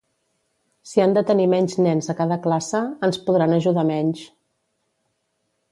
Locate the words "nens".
1.89-2.09